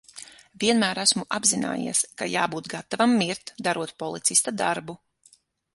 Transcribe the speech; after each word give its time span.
Vienmēr 0.61 1.01
esmu 1.03 1.25
apzinājies, 1.37 2.01
ka 2.21 2.29
jābūt 2.37 2.73
gatavam 2.75 3.17
mirt, 3.21 3.55
darot 3.69 3.95
policista 4.05 4.57
darbu. 4.65 4.99